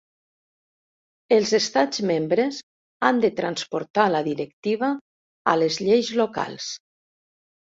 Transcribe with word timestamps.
Els 1.37 1.51
estats 1.57 2.01
membres 2.11 2.61
han 3.09 3.21
de 3.25 3.31
transposar 3.41 4.07
la 4.15 4.23
directiva 4.29 4.91
a 5.53 5.57
les 5.63 5.79
lleis 5.85 6.11
locals. 6.25 6.73